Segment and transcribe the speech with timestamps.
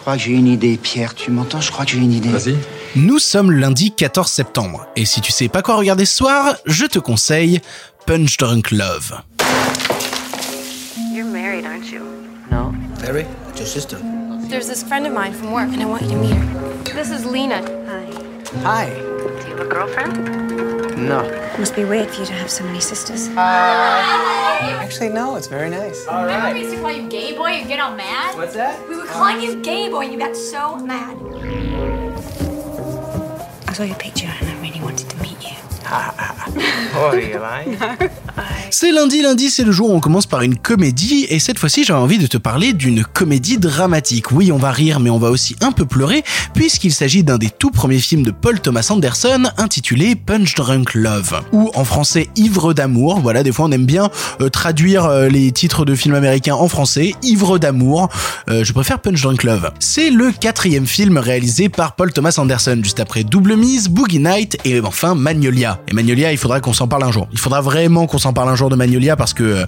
[0.00, 1.14] crois que j'ai une idée, Pierre.
[1.14, 1.60] Tu m'entends?
[1.60, 2.30] Je crois que j'ai une idée.
[2.30, 2.56] Vas-y.
[2.96, 6.86] Nous sommes lundi 14 septembre, et si tu sais pas quoi regarder ce soir, je
[6.86, 7.60] te conseille
[8.06, 9.22] Punch Drunk Love.
[11.12, 12.00] You're married, aren't you?
[12.50, 12.72] No.
[13.02, 13.98] Mary, that's your sister.
[14.48, 16.94] There's this friend of mine from work, and I want you to meet her.
[16.94, 17.62] This is Lena.
[17.86, 18.06] Hi.
[18.64, 18.88] Hi.
[18.88, 20.79] Do you have a girlfriend?
[21.00, 21.22] No.
[21.58, 23.28] Must be weird for you to have so many sisters.
[23.28, 26.06] Actually, no, it's very nice.
[26.06, 28.36] Remember we used to call you gay boy and get all mad?
[28.36, 28.86] What's that?
[28.88, 31.16] We were calling you gay boy and you got so mad.
[33.66, 35.56] I saw your picture, and I really wanted to meet you.
[35.92, 37.78] Oh, are you lying?
[38.72, 41.82] C'est lundi, lundi, c'est le jour où on commence par une comédie, et cette fois-ci
[41.82, 44.30] j'avais envie de te parler d'une comédie dramatique.
[44.30, 46.22] Oui, on va rire, mais on va aussi un peu pleurer,
[46.54, 51.42] puisqu'il s'agit d'un des tout premiers films de Paul Thomas Anderson, intitulé Punch Drunk Love,
[51.52, 53.18] ou en français Ivre d'amour.
[53.20, 54.08] Voilà, des fois on aime bien
[54.40, 58.08] euh, traduire euh, les titres de films américains en français, Ivre d'amour.
[58.50, 59.72] Euh, je préfère Punch Drunk Love.
[59.80, 64.58] C'est le quatrième film réalisé par Paul Thomas Anderson, juste après Double Mise, Boogie Night
[64.64, 65.80] et enfin Magnolia.
[65.88, 67.26] Et Magnolia, il faudra qu'on s'en parle un jour.
[67.32, 69.66] Il faudra vraiment qu'on s'en parle un jour de Magnolia parce que euh,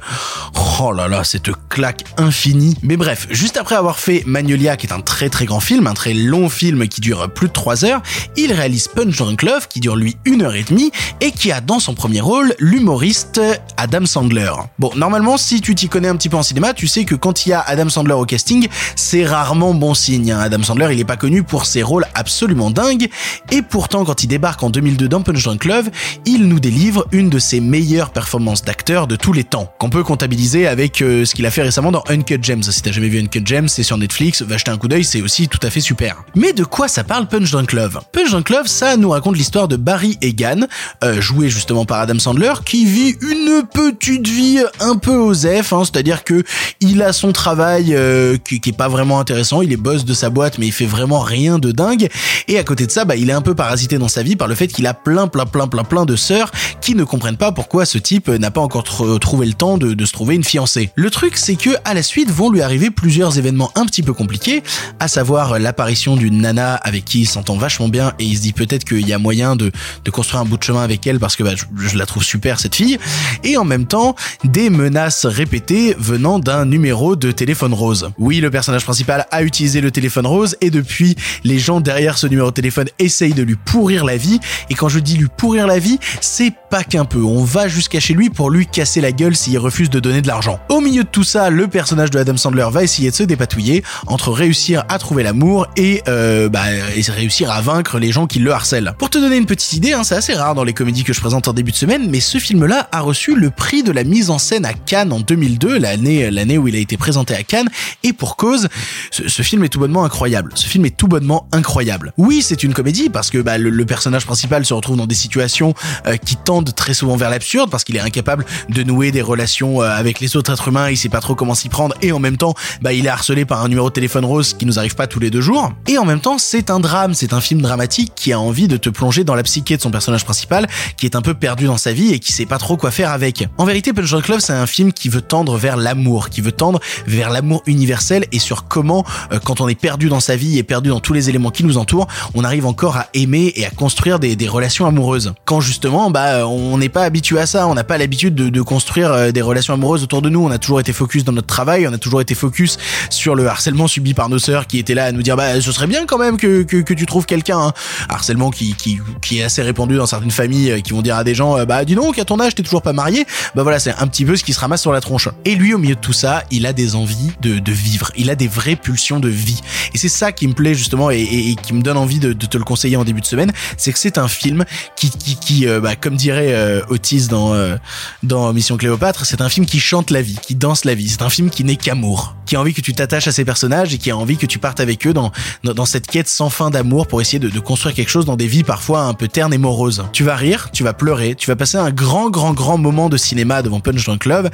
[0.80, 2.76] oh là là, cette claque infinie.
[2.82, 5.94] Mais bref, juste après avoir fait Magnolia, qui est un très très grand film, un
[5.94, 8.02] très long film qui dure plus de 3 heures,
[8.36, 11.60] il réalise Punch Drunk Love qui dure lui une heure et demie et qui a
[11.60, 13.40] dans son premier rôle l'humoriste
[13.76, 14.50] Adam Sandler.
[14.78, 17.46] Bon, normalement, si tu t'y connais un petit peu en cinéma, tu sais que quand
[17.46, 20.32] il y a Adam Sandler au casting, c'est rarement bon signe.
[20.32, 20.40] hein.
[20.40, 23.08] Adam Sandler, il est pas connu pour ses rôles absolument dingues
[23.50, 25.90] et pourtant, quand il débarque en 2002 dans Punch Drunk Love,
[26.26, 30.02] il nous délivre une de ses meilleures performances d'acteur de tous les temps, qu'on peut
[30.02, 32.64] comptabiliser avec euh, ce qu'il a fait récemment dans Uncut Gems.
[32.64, 35.22] Si t'as jamais vu Uncut Gems, c'est sur Netflix, va jeter un coup d'œil, c'est
[35.22, 36.24] aussi tout à fait super.
[36.34, 38.00] Mais de quoi ça parle Punch Drunk Love?
[38.12, 40.66] Punch Drunk Love, ça nous raconte l'histoire de Barry Egan,
[41.04, 45.82] euh, joué justement par Adam Sandler, qui vit une petite vie un peu osef, hein,
[45.84, 46.42] c'est-à-dire que
[46.80, 50.12] il a son travail euh, qui, qui est pas vraiment intéressant, il est boss de
[50.12, 52.08] sa boîte, mais il fait vraiment rien de dingue,
[52.48, 54.48] et à côté de ça, bah, il est un peu parasité dans sa vie par
[54.48, 57.52] le fait qu'il a plein, plein, plein, plein, plein de sœurs qui ne comprennent pas
[57.52, 60.44] pourquoi ce type n'a pas encore tr- trouvé le temps de, de se trouver une
[60.44, 60.90] fiancée.
[60.94, 64.12] Le truc, c'est que à la suite vont lui arriver plusieurs événements un petit peu
[64.12, 64.62] compliqués,
[64.98, 68.52] à savoir l'apparition d'une nana avec qui il s'entend vachement bien et il se dit
[68.52, 69.70] peut-être qu'il y a moyen de,
[70.04, 72.24] de construire un bout de chemin avec elle parce que bah, je, je la trouve
[72.24, 72.98] super cette fille,
[73.44, 78.10] et en même temps des menaces répétées venant d'un numéro de téléphone rose.
[78.18, 82.26] Oui, le personnage principal a utilisé le téléphone rose et depuis les gens derrière ce
[82.26, 84.40] numéro de téléphone essayent de lui pourrir la vie
[84.70, 88.00] et quand je dis lui pourrir la vie, c'est pas qu'un peu, on va jusqu'à
[88.00, 90.60] chez lui pour lui casser la gueule s'il refuse de donner de l'argent.
[90.68, 93.82] Au milieu de tout ça, le personnage de Adam Sandler va essayer de se dépatouiller
[94.06, 96.62] entre réussir à trouver l'amour et, euh, bah,
[97.08, 98.94] réussir à vaincre les gens qui le harcèlent.
[98.98, 101.20] Pour te donner une petite idée, hein, c'est assez rare dans les comédies que je
[101.20, 104.30] présente en début de semaine, mais ce film-là a reçu le prix de la mise
[104.30, 107.68] en scène à Cannes en 2002, l'année où il a été présenté à Cannes,
[108.02, 108.68] et pour cause,
[109.10, 110.52] ce, film est tout bonnement incroyable.
[110.54, 112.12] Ce film est tout bonnement incroyable.
[112.16, 115.14] Oui, c'est une comédie parce que bah, le, le personnage principal se retrouve dans des
[115.14, 115.74] situations
[116.06, 119.82] euh, qui tendent très souvent vers l'absurde parce qu'il est incapable de nouer des relations
[119.82, 122.18] euh, avec les autres êtres humains, il sait pas trop comment s'y prendre et en
[122.18, 124.94] même temps, bah, il est harcelé par un numéro de téléphone rose qui nous arrive
[124.94, 125.72] pas tous les deux jours.
[125.86, 128.76] Et en même temps, c'est un drame, c'est un film dramatique qui a envie de
[128.76, 131.76] te plonger dans la psyché de son personnage principal qui est un peu perdu dans
[131.76, 133.48] sa vie et qui sait pas trop quoi faire avec.
[133.58, 136.80] En vérité, Punch Love, c'est un film qui veut tendre vers l'amour, qui veut tendre
[137.06, 140.62] vers l'amour universel et sur comment, euh, quand on est perdu dans sa vie et
[140.62, 143.70] perdu dans tous les éléments qui nous entourent, on arrive encore à aimer et à
[143.70, 145.32] construire des, des relations amoureuses.
[145.44, 148.62] Quand justement, bah, on n'est pas habitué à ça, on n'a pas l'habitude de, de
[148.62, 150.44] construire euh, des relations amoureuses autour de nous.
[150.44, 152.78] On a toujours été focus dans notre travail, on a toujours été focus
[153.10, 155.72] sur le harcèlement subi par nos sœurs qui étaient là à nous dire, bah, ce
[155.72, 157.58] serait bien quand même que, que, que tu trouves quelqu'un.
[157.58, 157.72] Hein.
[158.08, 161.24] Harcèlement qui, qui, qui est assez répandu dans certaines familles euh, qui vont dire à
[161.24, 163.26] des gens, euh, bah, dis donc, à ton âge, t'es toujours pas marié.
[163.54, 165.28] Bah voilà, c'est un petit peu ce qui se ramasse sur la tronche.
[165.44, 168.10] Et lui, au milieu de tout ça, il a des envies de, de vivre.
[168.16, 169.60] Il a des vraies pulsions de vie.
[169.94, 172.32] Et c'est ça qui me plaît justement et, et- et qui me donne envie de,
[172.32, 174.64] de te le conseiller en début de semaine, c'est que c'est un film
[174.96, 177.76] qui, qui, qui bah, comme dirait euh, Otis dans euh,
[178.22, 181.08] dans Mission Cléopâtre, c'est un film qui chante la vie, qui danse la vie.
[181.08, 183.94] C'est un film qui n'est qu'amour, qui a envie que tu t'attaches à ces personnages
[183.94, 185.32] et qui a envie que tu partes avec eux dans
[185.64, 188.64] dans, cette quête sans fin d'amour pour essayer de, construire quelque chose dans des vies
[188.64, 190.04] parfois un peu ternes et moroses.
[190.12, 193.16] Tu vas rire, tu vas pleurer, tu vas passer un grand grand grand moment de
[193.16, 194.50] cinéma devant Punch Drunk Love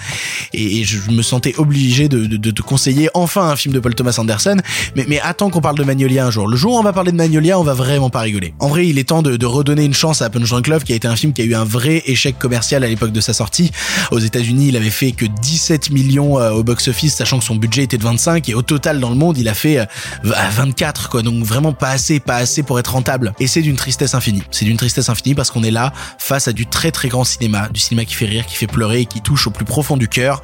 [0.53, 4.15] et, je me sentais obligé de, de, te conseiller enfin un film de Paul Thomas
[4.19, 4.59] Anderson.
[4.95, 6.47] Mais, mais attends qu'on parle de Magnolia un jour.
[6.47, 8.55] Le jour où on va parler de Magnolia, on va vraiment pas rigoler.
[8.61, 10.93] En vrai, il est temps de, de redonner une chance à Punch Drunk Love, qui
[10.93, 13.33] a été un film qui a eu un vrai échec commercial à l'époque de sa
[13.33, 13.71] sortie sortie.
[14.11, 17.85] Aux États-Unis, il avait fait que 17 millions euh, au box-office, sachant que son budget
[17.97, 19.87] de 25 et au total dans le monde, il a fait euh,
[20.25, 21.23] 24 quoi.
[21.23, 23.33] Donc vraiment pas assez, pas assez pour être rentable.
[23.41, 24.43] Et c'est d'une tristesse infinie.
[24.51, 27.69] C'est d'une tristesse infinie parce qu'on est là face à du très très grand cinéma,
[27.69, 30.09] du cinéma qui fait rire, qui fait pleurer et qui touche au plus profond du
[30.09, 30.43] cœur.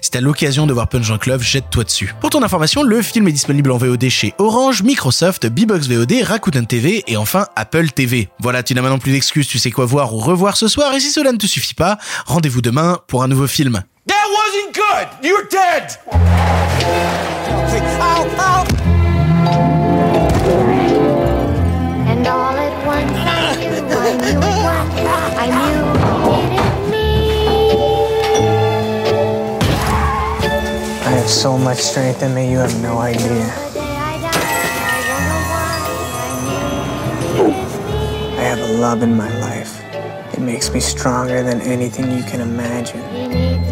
[0.00, 2.14] Si t'as l'occasion de voir Punch Drunk Love, jette-toi dessus.
[2.20, 6.66] Pour ton information, le film est disponible en VOD chez Orange, Microsoft, Bbox VOD, Rakuten
[6.66, 8.28] TV et enfin Apple TV.
[8.40, 11.00] Voilà, tu n'as maintenant plus d'excuses, tu sais quoi voir ou revoir ce soir et
[11.00, 13.82] si cela ne te suffit pas, rendez-vous demain pour un nouveau film.
[14.04, 15.08] That wasn't good!
[15.24, 15.96] You're dead!
[22.10, 24.98] And all at once I knew, I knew at once,
[25.38, 25.86] I knew
[26.34, 27.06] it is me.
[31.00, 33.22] I have so much strength in me, you have no idea.
[33.22, 34.32] I die,
[34.84, 35.78] I don't know why,
[36.18, 36.30] I
[37.36, 38.36] knew it is me.
[38.36, 39.80] I have a love in my life.
[40.34, 43.00] It makes me stronger than anything you can imagine.
[43.10, 43.71] He needs